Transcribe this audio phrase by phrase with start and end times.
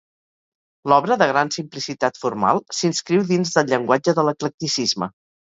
[0.93, 5.13] L'obra, de gran simplicitat formal, s'inscriu dins del llenguatge de l'eclecticisme.